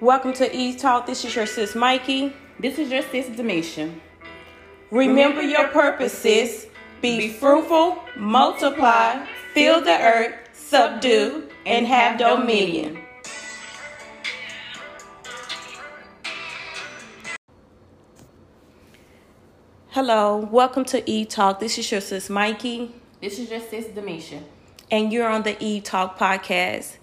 Welcome 0.00 0.32
to 0.34 0.54
E 0.54 0.74
Talk. 0.76 1.06
This 1.06 1.24
is 1.24 1.34
your 1.34 1.46
sis 1.46 1.74
Mikey. 1.74 2.32
This 2.60 2.78
is 2.78 2.90
your 2.90 3.02
sis 3.02 3.26
Demisha. 3.28 3.92
Remember 4.90 5.42
your 5.42 5.68
purposes. 5.68 6.66
Be 7.02 7.28
fruitful, 7.28 7.98
multiply, 8.16 9.24
fill 9.52 9.80
the 9.82 9.98
earth, 10.00 10.34
subdue, 10.54 11.48
and 11.66 11.86
have 11.86 12.18
dominion. 12.18 12.98
Hello, 19.90 20.36
welcome 20.36 20.84
to 20.86 21.08
E 21.10 21.24
Talk. 21.24 21.60
This 21.60 21.78
is 21.78 21.90
your 21.90 22.00
sis 22.00 22.28
Mikey, 22.28 22.94
This 23.20 23.38
is 23.38 23.50
your 23.50 23.60
sis 23.60 23.86
Demisha. 23.86 24.42
and 24.90 25.12
you're 25.12 25.28
on 25.28 25.42
the 25.42 25.56
E 25.64 25.80
Talk 25.80 26.18
podcast. 26.18 26.96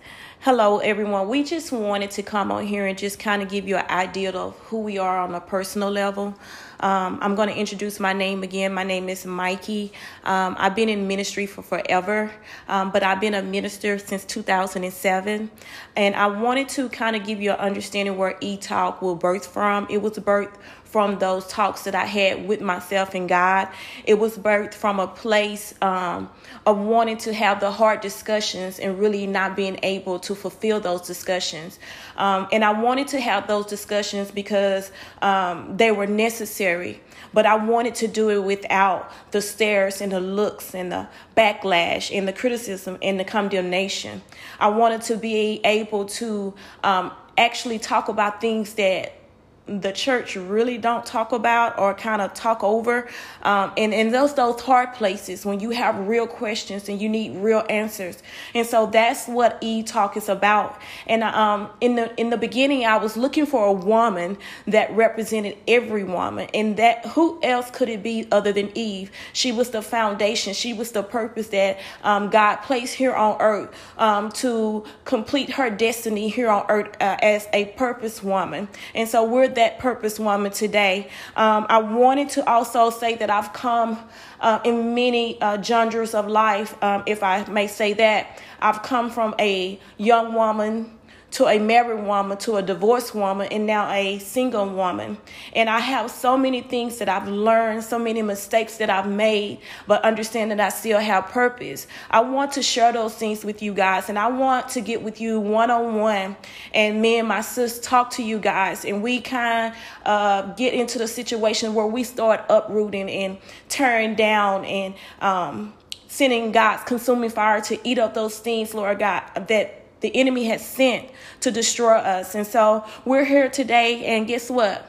Hello, 0.46 0.80
everyone. 0.80 1.30
We 1.30 1.46
just 1.46 1.72
wanted 1.72 2.12
to 2.12 2.22
come 2.22 2.52
on 2.52 2.68
here 2.68 2.86
and 2.86 2.98
just 2.98 3.18
kind 3.18 3.42
of 3.42 3.48
give 3.48 3.66
you 3.66 3.78
an 3.78 3.90
idea 3.90 4.30
of 4.34 4.60
who 4.66 4.82
we 4.82 4.98
are 4.98 5.18
on 5.18 5.34
a 5.34 5.40
personal 5.40 5.90
level. 5.90 6.38
Um, 6.82 7.18
I'm 7.22 7.34
going 7.36 7.48
to 7.48 7.56
introduce 7.56 7.98
my 7.98 8.12
name 8.12 8.44
again. 8.44 8.74
My 8.74 8.84
name 8.84 9.08
is 9.08 9.26
Mikey. 9.26 9.94
Um, 10.26 10.58
I've 10.60 10.76
been 10.76 10.90
in 10.90 11.08
ministry 11.08 11.46
for 11.46 11.62
forever, 11.62 12.30
um, 12.68 12.92
but 12.92 13.04
I've 13.04 13.22
been 13.22 13.36
a 13.36 13.42
minister 13.42 13.98
since 13.98 14.26
2007. 14.26 15.50
And 15.96 16.14
I 16.14 16.28
wanted 16.28 16.68
to 16.70 16.90
kind 16.90 17.16
of 17.16 17.26
give 17.26 17.42
you 17.42 17.52
an 17.52 17.60
understanding 17.60 18.18
where 18.18 18.36
E 18.42 18.58
Talk 18.58 19.02
will 19.02 19.16
birth 19.16 19.48
from. 19.48 19.88
It 19.90 20.02
was 20.02 20.12
birthed 20.18 20.58
from 20.94 21.18
those 21.18 21.48
talks 21.48 21.86
that 21.86 21.96
I 21.96 22.06
had 22.06 22.48
with 22.48 22.62
myself 22.62 23.16
and 23.16 23.28
God. 23.28 23.68
It 24.06 24.20
was 24.20 24.38
birthed 24.38 24.76
from 24.76 25.00
a 25.00 25.08
place 25.08 25.74
um, 25.82 26.30
of 26.68 26.78
wanting 26.78 27.18
to 27.18 27.34
have 27.34 27.60
the 27.60 27.72
hard 27.72 28.00
discussions 28.00 28.78
and 28.78 29.00
really 29.00 29.26
not 29.26 29.56
being 29.56 29.80
able 29.82 30.20
to 30.20 30.36
fulfill 30.36 30.80
those 30.80 31.02
discussions. 31.02 31.80
Um, 32.16 32.48
and 32.52 32.64
I 32.64 32.80
wanted 32.80 33.08
to 33.08 33.20
have 33.20 33.48
those 33.48 33.66
discussions 33.66 34.30
because 34.30 34.92
um, 35.24 35.78
they 35.78 35.92
were 35.92 36.06
necessary. 36.06 37.02
But 37.34 37.48
I 37.48 37.56
wanted 37.56 37.96
to 37.96 38.08
do 38.08 38.30
it 38.30 38.44
without 38.44 39.12
the 39.32 39.42
stares 39.42 40.00
and 40.00 40.12
the 40.12 40.20
looks 40.20 40.76
and 40.76 40.92
the 40.92 41.08
backlash 41.36 42.16
and 42.16 42.28
the 42.28 42.34
criticism 42.34 43.00
and 43.02 43.20
the 43.20 43.26
condemnation. 43.26 44.22
I 44.60 44.68
wanted 44.68 45.02
to 45.04 45.18
be 45.18 45.60
able 45.64 46.06
to 46.22 46.54
um, 46.84 47.12
actually 47.36 47.80
talk 47.80 48.10
about 48.10 48.40
things 48.40 48.76
that 48.76 49.23
the 49.66 49.94
church 49.94 50.36
really 50.36 50.78
don't 50.78 51.06
talk 51.06 51.32
about 51.32 51.80
or 51.80 51.94
kind 51.94 52.22
of 52.22 52.34
talk 52.34 52.62
over 52.64 53.08
um, 53.44 53.72
and, 53.78 53.94
and 53.94 54.14
those 54.14 54.34
those 54.34 54.60
hard 54.60 54.94
places 54.94 55.46
when 55.46 55.62
you 55.62 55.70
have 55.70 55.98
real 56.06 56.28
questions 56.28 56.90
and 56.90 57.02
you 57.02 57.08
need 57.08 57.38
real 57.38 57.64
answers. 57.70 58.22
And 58.54 58.68
so 58.68 58.88
that's 58.88 59.26
what 59.28 59.58
e-talk 59.62 60.18
is 60.18 60.28
about. 60.28 60.78
And 61.08 61.24
um, 61.24 61.70
in 61.80 61.96
the 61.96 62.14
in 62.20 62.30
the 62.30 62.38
beginning 62.38 62.86
i 62.86 62.98
was 62.98 63.16
looking 63.16 63.46
for 63.46 63.66
a 63.68 63.72
woman 63.72 64.38
that 64.68 64.92
represented 64.92 65.58
every 65.66 66.04
woman. 66.04 66.50
And 66.54 66.76
that 66.78 67.06
who 67.08 67.40
else 67.42 67.72
could 67.72 67.88
it 67.88 68.04
be 68.04 68.28
other 68.34 68.52
than 68.52 68.70
eve? 68.78 69.12
She 69.32 69.54
was 69.54 69.70
the 69.70 69.82
foundation. 69.82 70.54
She 70.54 70.74
was 70.74 70.92
the 70.92 71.04
purpose 71.04 71.48
that 71.50 71.80
um, 72.04 72.30
god 72.30 72.58
placed 72.58 72.96
here 72.96 73.14
on 73.14 73.38
earth 73.40 73.74
um, 73.98 74.30
to 74.34 74.84
complete 75.06 75.52
her 75.52 75.70
destiny 75.70 76.28
here 76.28 76.50
on 76.50 76.66
earth 76.68 76.98
uh, 77.00 77.18
as 77.22 77.48
a 77.54 77.66
purpose 77.66 78.22
woman. 78.22 78.68
And 78.94 79.08
so 79.08 79.24
we're 79.24 79.53
that 79.56 79.80
purpose 79.80 80.20
woman 80.20 80.52
today. 80.52 81.10
Um, 81.36 81.66
I 81.70 81.80
wanted 81.80 82.30
to 82.32 82.50
also 82.50 82.90
say 82.90 83.16
that 83.16 83.30
I've 83.30 83.54
come 83.54 84.00
uh, 84.40 84.60
in 84.64 84.94
many 84.94 85.42
uh, 85.42 85.62
genres 85.62 86.14
of 86.14 86.28
life, 86.28 86.82
um, 86.84 87.04
if 87.06 87.24
I 87.24 87.46
may 87.46 87.68
say 87.68 87.94
that. 87.94 88.42
I've 88.62 88.84
come 88.84 89.10
from 89.10 89.36
a 89.40 89.80
young 89.98 90.34
woman 90.34 90.98
to 91.34 91.48
a 91.48 91.58
married 91.58 92.04
woman, 92.04 92.38
to 92.38 92.58
a 92.58 92.62
divorced 92.62 93.16
woman, 93.16 93.48
and 93.52 93.66
now 93.66 93.92
a 93.92 94.20
single 94.20 94.70
woman. 94.70 95.18
And 95.54 95.68
I 95.68 95.80
have 95.80 96.12
so 96.12 96.38
many 96.38 96.62
things 96.62 97.00
that 97.00 97.10
I've 97.10 97.28
learned, 97.28 97.84
so 97.84 97.98
many 97.98 98.22
mistakes 98.22 98.78
that 98.78 98.92
I've 98.92 99.08
made, 99.08 99.60
but 99.88 100.04
understand 100.04 100.52
that 100.52 100.60
I 100.60 100.70
still 100.70 101.00
have 101.00 101.26
purpose. 101.30 101.88
I 102.12 102.22
want 102.22 102.52
to 102.54 102.62
share 102.62 102.94
those 102.94 103.16
things 103.16 103.44
with 103.44 103.64
you 103.64 103.74
guys, 103.74 104.10
and 104.10 104.20
I 104.20 104.28
want 104.28 104.70
to 104.70 104.82
get 104.82 105.02
with 105.02 105.20
you 105.20 105.40
one 105.40 105.72
on 105.72 105.96
one, 105.96 106.38
and 106.72 107.02
me 107.02 107.18
and 107.18 107.28
my 107.28 107.42
sis 107.42 107.80
talk 107.80 108.12
to 108.12 108.24
you 108.24 108.38
guys, 108.38 108.86
and 108.86 109.02
we 109.02 109.20
kind 109.20 109.74
of 109.74 109.80
uh, 110.06 110.42
get 110.54 110.76
into 110.76 111.00
the 111.00 111.08
situation 111.08 111.74
where 111.74 111.88
we 111.88 112.04
start 112.04 112.46
uprooting 112.48 113.10
and 113.10 113.38
tearing 113.70 114.14
down 114.14 114.66
and 114.66 114.94
um, 115.20 115.74
sending 116.08 116.52
God's 116.52 116.84
consuming 116.84 117.32
fire 117.32 117.60
to 117.62 117.80
eat 117.88 117.98
up 117.98 118.14
those 118.14 118.38
things, 118.38 118.76
Lord 118.76 119.00
God, 119.00 119.24
that 119.48 119.83
the 120.04 120.14
enemy 120.18 120.44
has 120.44 120.64
sent 120.64 121.10
to 121.40 121.50
destroy 121.50 121.96
us. 121.96 122.36
And 122.36 122.46
so 122.46 122.86
we're 123.06 123.24
here 123.24 123.50
today, 123.50 124.06
and 124.06 124.28
guess 124.28 124.50
what? 124.50 124.86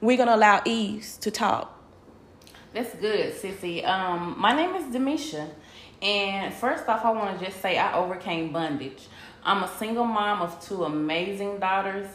We're 0.00 0.16
going 0.16 0.28
to 0.28 0.34
allow 0.34 0.60
Eve 0.66 1.06
to 1.20 1.30
talk. 1.30 1.72
That's 2.74 2.92
good, 2.96 3.32
Sissy. 3.32 3.86
Um, 3.86 4.34
my 4.36 4.54
name 4.54 4.74
is 4.74 4.84
Demisha. 4.94 5.48
And 6.02 6.52
first 6.52 6.88
off, 6.88 7.04
I 7.04 7.12
want 7.12 7.38
to 7.38 7.44
just 7.46 7.62
say 7.62 7.78
I 7.78 7.96
overcame 7.96 8.52
bondage. 8.52 9.06
I'm 9.44 9.62
a 9.62 9.68
single 9.78 10.04
mom 10.04 10.42
of 10.42 10.60
two 10.60 10.84
amazing 10.84 11.60
daughters, 11.60 12.08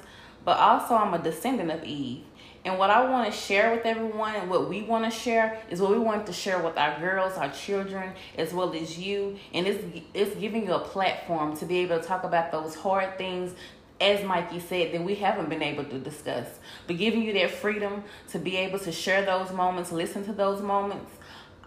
but 0.44 0.57
also 0.57 0.95
I'm 0.95 1.13
a 1.13 1.19
descendant 1.23 1.72
of 1.72 1.85
Eve. 1.85 2.25
And 2.63 2.77
what 2.77 2.91
I 2.91 3.09
want 3.09 3.31
to 3.31 3.38
share 3.38 3.72
with 3.75 3.85
everyone 3.85 4.35
and 4.35 4.49
what 4.49 4.69
we 4.69 4.83
want 4.83 5.05
to 5.05 5.11
share 5.11 5.59
is 5.72 5.81
what 5.81 5.91
we 5.91 5.97
want 5.97 6.27
to 6.27 6.33
share 6.33 6.59
with 6.61 6.77
our 6.77 6.99
girls, 6.99 7.33
our 7.33 7.49
children, 7.49 8.13
as 8.38 8.53
well 8.53 8.73
as 8.73 8.99
you. 8.99 9.39
And 9.53 9.66
it's, 9.66 9.83
it's 10.13 10.35
giving 10.35 10.67
you 10.67 10.73
a 10.73 10.79
platform 10.79 11.57
to 11.57 11.66
be 11.66 11.79
able 11.79 11.99
to 11.99 12.05
talk 12.05 12.23
about 12.23 12.51
those 12.51 12.75
hard 12.75 13.17
things, 13.17 13.55
as 13.99 14.23
Mikey 14.23 14.59
said, 14.59 14.94
that 14.94 15.03
we 15.03 15.16
haven't 15.16 15.49
been 15.49 15.63
able 15.63 15.85
to 15.85 15.97
discuss. 15.97 16.47
But 16.85 16.97
giving 16.97 17.23
you 17.23 17.33
that 17.33 17.49
freedom 17.49 18.03
to 18.29 18.38
be 18.38 18.57
able 18.57 18.78
to 18.79 18.91
share 18.91 19.25
those 19.25 19.51
moments, 19.51 19.91
listen 19.91 20.23
to 20.25 20.33
those 20.33 20.61
moments. 20.61 21.11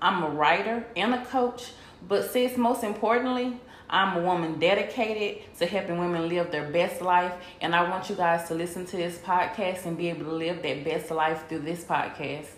I'm 0.01 0.23
a 0.23 0.29
writer 0.29 0.85
and 0.95 1.15
a 1.15 1.25
coach, 1.25 1.73
but 2.07 2.31
sis, 2.31 2.57
most 2.57 2.85
importantly, 2.85 3.59
I'm 3.95 4.17
a 4.17 4.23
woman 4.23 4.59
dedicated 4.59 5.45
to 5.61 5.67
helping 5.67 5.99
women 5.99 6.29
live 6.29 6.51
their 6.51 6.69
best 6.69 7.01
life, 7.01 7.33
and 7.61 7.77
I 7.77 7.89
want 7.89 8.11
you 8.11 8.17
guys 8.17 8.49
to 8.49 8.55
listen 8.55 8.85
to 8.87 8.97
this 8.97 9.19
podcast 9.19 9.87
and 9.87 9.97
be 9.97 10.09
able 10.09 10.25
to 10.25 10.33
live 10.33 10.65
that 10.65 10.85
best 10.85 11.13
life 11.13 11.49
through 11.49 11.61
this 11.61 11.85
podcast. 11.85 12.49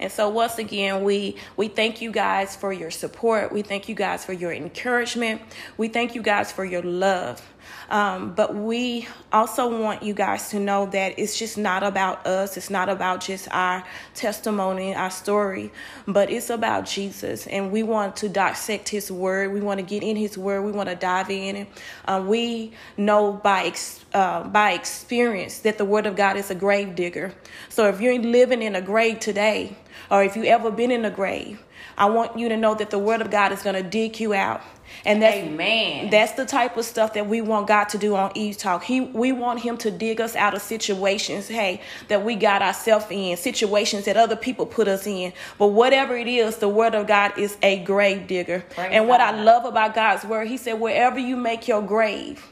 And 0.00 0.10
so 0.10 0.28
once 0.28 0.58
again, 0.58 1.04
we 1.04 1.36
we 1.56 1.68
thank 1.68 2.00
you 2.00 2.10
guys 2.10 2.56
for 2.56 2.72
your 2.72 2.90
support. 2.90 3.52
We 3.52 3.62
thank 3.62 3.88
you 3.88 3.94
guys 3.94 4.24
for 4.24 4.32
your 4.32 4.52
encouragement. 4.52 5.42
We 5.76 5.88
thank 5.88 6.14
you 6.14 6.22
guys 6.22 6.52
for 6.52 6.64
your 6.64 6.82
love. 6.82 7.42
Um, 7.90 8.34
but 8.34 8.54
we 8.54 9.08
also 9.32 9.80
want 9.80 10.02
you 10.02 10.12
guys 10.12 10.50
to 10.50 10.60
know 10.60 10.86
that 10.86 11.18
it's 11.18 11.38
just 11.38 11.56
not 11.56 11.82
about 11.82 12.26
us. 12.26 12.56
It's 12.56 12.68
not 12.68 12.88
about 12.88 13.22
just 13.22 13.48
our 13.50 13.84
testimony, 14.14 14.94
our 14.94 15.10
story, 15.10 15.70
but 16.06 16.30
it's 16.30 16.50
about 16.50 16.84
Jesus. 16.84 17.46
And 17.46 17.72
we 17.72 17.82
want 17.82 18.16
to 18.16 18.28
dissect 18.28 18.90
His 18.90 19.10
Word. 19.10 19.52
We 19.52 19.60
want 19.60 19.80
to 19.80 19.86
get 19.86 20.02
in 20.02 20.16
His 20.16 20.36
Word. 20.36 20.62
We 20.62 20.72
want 20.72 20.90
to 20.90 20.96
dive 20.96 21.30
in. 21.30 21.66
Uh, 22.06 22.22
we 22.26 22.72
know 22.96 23.32
by 23.32 23.64
ex- 23.64 24.04
uh, 24.12 24.44
by 24.44 24.72
experience 24.72 25.60
that 25.60 25.78
the 25.78 25.84
Word 25.84 26.06
of 26.06 26.14
God 26.14 26.36
is 26.36 26.50
a 26.50 26.54
grave 26.54 26.94
digger. 26.94 27.32
So 27.70 27.88
if 27.88 28.00
you're 28.00 28.18
living 28.18 28.62
in 28.62 28.76
a 28.76 28.82
grave 28.82 29.20
today, 29.20 29.76
or 30.10 30.22
if 30.22 30.36
you 30.36 30.44
ever 30.44 30.70
been 30.70 30.90
in 30.90 31.04
a 31.04 31.10
grave, 31.10 31.62
I 31.96 32.06
want 32.06 32.38
you 32.38 32.48
to 32.48 32.56
know 32.56 32.74
that 32.74 32.90
the 32.90 32.98
Word 32.98 33.20
of 33.20 33.30
God 33.30 33.52
is 33.52 33.62
going 33.62 33.74
to 33.74 33.82
dig 33.82 34.20
you 34.20 34.34
out. 34.34 34.62
And 35.04 35.22
that's 35.22 35.36
Amen. 35.36 36.10
that's 36.10 36.32
the 36.32 36.46
type 36.46 36.76
of 36.76 36.84
stuff 36.84 37.12
that 37.14 37.26
we 37.26 37.40
want 37.40 37.66
God 37.66 37.84
to 37.90 37.98
do 37.98 38.16
on 38.16 38.32
Eve 38.34 38.56
Talk. 38.56 38.84
He 38.84 39.00
we 39.00 39.32
want 39.32 39.60
him 39.60 39.76
to 39.78 39.90
dig 39.90 40.20
us 40.20 40.34
out 40.34 40.54
of 40.54 40.62
situations, 40.62 41.48
hey, 41.48 41.82
that 42.08 42.24
we 42.24 42.34
got 42.34 42.62
ourselves 42.62 43.06
in, 43.10 43.36
situations 43.36 44.06
that 44.06 44.16
other 44.16 44.36
people 44.36 44.66
put 44.66 44.88
us 44.88 45.06
in. 45.06 45.32
But 45.58 45.68
whatever 45.68 46.16
it 46.16 46.26
is, 46.26 46.56
the 46.56 46.68
word 46.68 46.94
of 46.94 47.06
God 47.06 47.36
is 47.38 47.56
a 47.62 47.78
grave 47.84 48.26
digger. 48.26 48.64
Praise 48.70 48.90
and 48.92 49.08
what 49.08 49.20
I 49.20 49.30
love 49.30 49.64
about 49.64 49.94
God's 49.94 50.24
word, 50.24 50.48
he 50.48 50.56
said, 50.56 50.80
wherever 50.80 51.18
you 51.18 51.36
make 51.36 51.68
your 51.68 51.82
grave, 51.82 52.46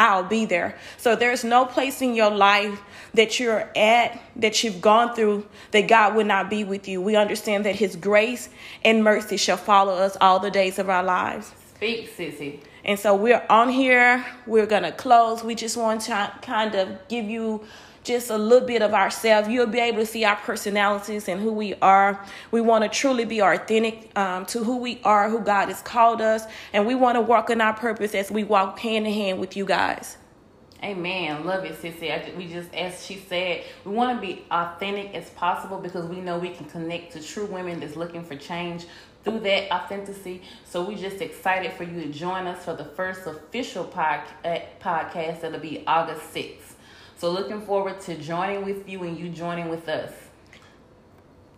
I'll 0.00 0.24
be 0.24 0.46
there. 0.46 0.76
So 0.96 1.14
there's 1.14 1.44
no 1.44 1.66
place 1.66 2.00
in 2.00 2.14
your 2.14 2.30
life 2.30 2.80
that 3.12 3.38
you're 3.38 3.70
at, 3.76 4.18
that 4.36 4.64
you've 4.64 4.80
gone 4.80 5.14
through, 5.14 5.46
that 5.72 5.88
God 5.88 6.14
would 6.14 6.26
not 6.26 6.48
be 6.48 6.64
with 6.64 6.88
you. 6.88 7.02
We 7.02 7.16
understand 7.16 7.66
that 7.66 7.76
His 7.76 7.96
grace 7.96 8.48
and 8.82 9.04
mercy 9.04 9.36
shall 9.36 9.58
follow 9.58 9.92
us 9.92 10.16
all 10.18 10.38
the 10.38 10.50
days 10.50 10.78
of 10.78 10.88
our 10.88 11.02
lives. 11.02 11.52
Speak, 11.74 12.16
Sissy. 12.16 12.60
And 12.84 12.98
so 12.98 13.14
we're 13.14 13.44
on 13.48 13.68
here. 13.68 14.24
We're 14.46 14.66
going 14.66 14.84
to 14.84 14.92
close. 14.92 15.44
We 15.44 15.54
just 15.54 15.76
want 15.76 16.02
to 16.02 16.32
kind 16.42 16.74
of 16.74 17.08
give 17.08 17.26
you 17.26 17.64
just 18.02 18.30
a 18.30 18.38
little 18.38 18.66
bit 18.66 18.82
of 18.82 18.94
ourselves. 18.94 19.48
You'll 19.48 19.66
be 19.66 19.78
able 19.78 19.98
to 19.98 20.06
see 20.06 20.24
our 20.24 20.36
personalities 20.36 21.28
and 21.28 21.40
who 21.40 21.52
we 21.52 21.74
are. 21.76 22.24
We 22.50 22.60
want 22.60 22.84
to 22.84 22.90
truly 22.90 23.24
be 23.24 23.40
authentic 23.40 24.16
um, 24.18 24.46
to 24.46 24.64
who 24.64 24.78
we 24.78 25.00
are, 25.04 25.28
who 25.28 25.40
God 25.40 25.68
has 25.68 25.82
called 25.82 26.22
us. 26.22 26.44
And 26.72 26.86
we 26.86 26.94
want 26.94 27.16
to 27.16 27.20
walk 27.20 27.50
in 27.50 27.60
our 27.60 27.74
purpose 27.74 28.14
as 28.14 28.30
we 28.30 28.44
walk 28.44 28.78
hand 28.78 29.06
in 29.06 29.12
hand 29.12 29.38
with 29.38 29.56
you 29.56 29.64
guys. 29.64 30.16
Amen. 30.82 31.44
Love 31.44 31.66
it, 31.66 31.80
Sissy. 31.80 32.34
We 32.38 32.48
just, 32.48 32.74
as 32.74 33.04
she 33.04 33.18
said, 33.28 33.64
we 33.84 33.92
want 33.92 34.18
to 34.18 34.26
be 34.26 34.46
authentic 34.50 35.14
as 35.14 35.28
possible 35.30 35.78
because 35.78 36.06
we 36.06 36.22
know 36.22 36.38
we 36.38 36.50
can 36.50 36.64
connect 36.66 37.12
to 37.12 37.22
true 37.22 37.44
women 37.44 37.80
that's 37.80 37.96
looking 37.96 38.24
for 38.24 38.34
change 38.34 38.86
through 39.24 39.40
that 39.40 39.70
authenticity. 39.72 40.42
So 40.64 40.84
we're 40.84 40.98
just 40.98 41.20
excited 41.20 41.72
for 41.72 41.84
you 41.84 42.00
to 42.02 42.08
join 42.08 42.46
us 42.46 42.64
for 42.64 42.74
the 42.74 42.84
first 42.84 43.26
official 43.26 43.84
uh, 43.94 44.20
podcast 44.80 45.40
that'll 45.42 45.60
be 45.60 45.84
August 45.86 46.34
6th. 46.34 46.74
So 47.16 47.30
looking 47.30 47.60
forward 47.60 48.00
to 48.02 48.16
joining 48.16 48.64
with 48.64 48.88
you 48.88 49.02
and 49.02 49.18
you 49.18 49.28
joining 49.28 49.68
with 49.68 49.88
us. 49.88 50.10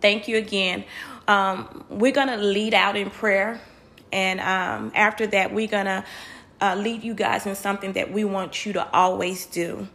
Thank 0.01 0.27
you 0.27 0.37
again. 0.37 0.83
Um, 1.27 1.85
we're 1.89 2.11
going 2.11 2.27
to 2.27 2.35
lead 2.35 2.73
out 2.73 2.97
in 2.97 3.09
prayer. 3.09 3.61
And 4.11 4.41
um, 4.41 4.91
after 4.93 5.25
that, 5.27 5.53
we're 5.53 5.69
going 5.69 5.85
to 5.85 6.03
uh, 6.59 6.75
lead 6.75 7.03
you 7.03 7.13
guys 7.13 7.45
in 7.45 7.55
something 7.55 7.93
that 7.93 8.11
we 8.11 8.25
want 8.25 8.65
you 8.65 8.73
to 8.73 8.91
always 8.91 9.45
do. 9.45 9.87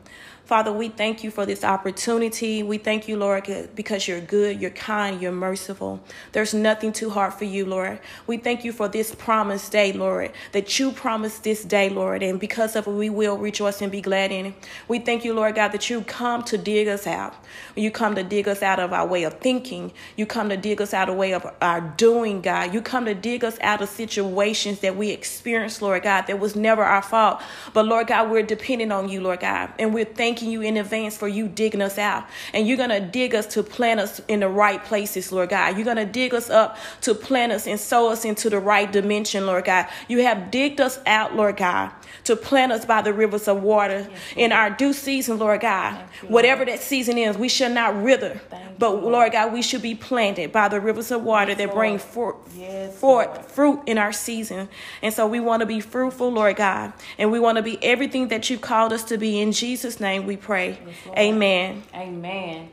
Father, 0.49 0.73
we 0.73 0.89
thank 0.89 1.23
you 1.23 1.31
for 1.31 1.45
this 1.45 1.63
opportunity. 1.63 2.63
We 2.63 2.79
thank 2.79 3.07
you, 3.07 3.19
Lord, 3.19 3.69
because 3.75 4.09
you're 4.09 4.23
good, 4.23 4.59
you're 4.59 4.71
kind, 4.71 5.21
you're 5.21 5.31
merciful. 5.31 6.01
There's 6.33 6.55
nothing 6.55 6.91
too 6.91 7.11
hard 7.11 7.35
for 7.35 7.45
you, 7.45 7.67
Lord. 7.67 8.01
We 8.27 8.39
thank 8.39 8.65
you 8.65 8.73
for 8.73 8.89
this 8.89 9.15
promised 9.15 9.71
day, 9.73 9.93
Lord, 9.93 10.33
that 10.53 10.79
you 10.79 10.91
promised 10.91 11.45
this 11.45 11.65
day, 11.65 11.91
Lord, 11.91 12.23
and 12.23 12.41
because 12.41 12.77
of 12.77 12.87
it, 12.87 12.91
we 12.91 13.11
will 13.11 13.37
rejoice 13.37 13.83
and 13.83 13.93
be 13.93 14.01
glad 14.01 14.33
in 14.33 14.47
it. 14.47 14.55
We 14.89 15.01
thank 15.01 15.23
you, 15.23 15.35
Lord 15.35 15.55
God, 15.55 15.73
that 15.73 15.91
you 15.91 16.01
come 16.01 16.43
to 16.45 16.57
dig 16.57 16.89
us 16.89 17.07
out. 17.07 17.35
You 17.77 17.91
come 17.91 18.15
to 18.15 18.23
dig 18.23 18.49
us 18.49 18.63
out 18.63 18.81
of 18.81 18.95
our 18.95 19.07
way 19.07 19.25
of 19.25 19.35
thinking. 19.41 19.93
You 20.17 20.25
come 20.25 20.49
to 20.49 20.57
dig 20.57 20.81
us 20.81 20.95
out 20.95 21.11
of 21.11 21.17
way 21.17 21.35
of 21.35 21.47
our 21.61 21.83
doing, 21.83 22.41
God. 22.41 22.73
You 22.73 22.81
come 22.81 23.05
to 23.05 23.15
dig 23.15 23.45
us 23.45 23.59
out 23.61 23.83
of 23.83 23.91
situations 23.91 24.81
that 24.81 24.97
we 24.97 25.11
experienced, 25.11 25.83
Lord 25.83 26.05
God, 26.05 26.23
that 26.23 26.41
was 26.41 26.57
never 26.57 26.85
our 26.85 27.03
fault. 27.03 27.43
But 27.75 27.85
Lord 27.85 28.07
God, 28.07 28.31
we're 28.31 28.43
depending 28.43 28.91
on 28.91 29.11
you, 29.11 29.21
Lord 29.21 29.41
God, 29.41 29.75
and 29.79 29.93
we're 29.93 30.07
thanking 30.07 30.38
thanking 30.39 30.53
you 30.53 30.63
in 30.63 30.77
advance 30.77 31.17
for 31.17 31.27
you 31.27 31.49
digging 31.49 31.83
us 31.83 31.99
out. 31.99 32.25
And 32.55 32.67
you're 32.67 32.77
going 32.77 32.91
to 32.91 33.01
dig 33.01 33.35
us 33.35 33.47
to 33.49 33.63
plant 33.63 34.01
us 34.01 34.21
in 34.29 34.41
the 34.41 34.49
right 34.49 34.83
places, 34.85 35.33
Lord 35.33 35.51
God. 35.51 35.77
You're 35.77 35.85
going 35.85 35.97
to 35.97 36.07
dig 36.07 36.33
us 36.33 36.49
up 36.49 36.77
to 37.03 37.15
plant 37.15 37.53
us 37.53 37.67
and 37.67 37.79
sow 37.79 38.11
us 38.11 38.25
into 38.25 38.49
the 38.49 38.61
right 38.61 38.91
dimension, 38.91 39.47
Lord 39.47 39.65
God. 39.65 39.87
You 40.07 40.23
have 40.23 40.51
digged 40.51 40.81
us 40.81 41.01
out, 41.07 41.35
Lord 41.35 41.57
God, 41.57 41.91
to 42.25 42.37
plant 42.37 42.73
us 42.73 42.85
by 42.85 43.03
the 43.03 43.13
rivers 43.13 43.49
of 43.49 43.63
water 43.63 44.07
yes, 44.11 44.21
in 44.37 44.53
our 44.53 44.71
due 44.71 44.93
season, 44.93 45.39
Lord 45.39 45.61
God. 45.61 46.01
You, 46.23 46.29
Whatever 46.29 46.65
that 46.67 46.81
season 46.81 47.19
is, 47.19 47.37
we 47.37 47.49
shall 47.49 47.71
not 47.71 47.97
wither. 47.97 48.41
Thank 48.51 48.79
but, 48.79 49.03
you, 49.03 49.09
Lord 49.09 49.33
God, 49.33 49.53
we 49.53 49.63
should 49.63 49.83
be 49.83 49.95
planted 49.95 50.53
by 50.53 50.69
the 50.69 50.81
rivers 50.81 51.11
of 51.11 51.25
water 51.25 51.51
yes, 51.51 51.59
that 51.59 51.75
bring 51.75 51.99
for, 51.99 52.37
yes, 52.57 52.97
forth 52.97 53.51
fruit 53.51 53.81
in 53.87 53.99
our 53.99 54.13
season. 54.13 54.69
And 55.03 55.13
so 55.13 55.27
we 55.27 55.41
want 55.41 55.61
to 55.61 55.67
be 55.67 55.81
fruitful, 55.81 56.31
Lord 56.31 56.57
God. 56.57 56.93
And 57.19 57.33
we 57.33 57.41
want 57.41 57.57
to 57.57 57.63
be 57.63 57.83
everything 57.83 58.29
that 58.29 58.49
you've 58.49 58.61
called 58.61 58.93
us 58.93 59.03
to 59.05 59.19
be. 59.19 59.41
In 59.41 59.53
Jesus' 59.53 59.99
name, 59.99 60.27
we 60.29 60.37
pray. 60.37 60.79
Amen. 61.17 61.83
Amen. 61.93 62.69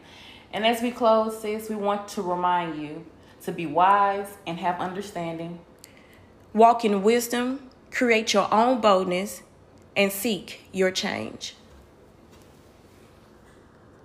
And 0.53 0.65
as 0.65 0.81
we 0.81 0.91
close, 0.91 1.41
sis, 1.41 1.69
we 1.69 1.75
want 1.75 2.07
to 2.09 2.21
remind 2.21 2.79
you 2.79 3.05
to 3.43 3.51
be 3.51 3.65
wise 3.65 4.27
and 4.45 4.59
have 4.59 4.79
understanding. 4.79 5.59
Walk 6.53 6.85
in 6.85 7.01
wisdom, 7.01 7.71
create 7.91 8.33
your 8.33 8.53
own 8.53 8.81
boldness, 8.81 9.41
and 9.95 10.11
seek 10.11 10.65
your 10.71 10.91
change. 10.91 11.55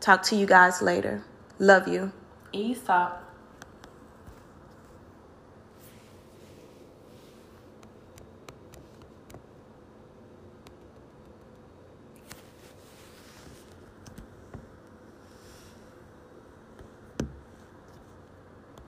Talk 0.01 0.23
to 0.25 0.37
you 0.37 0.47
guys 0.47 0.81
later. 0.81 1.25
Love 1.59 1.89
you. 1.89 2.13
Talk. 2.87 3.30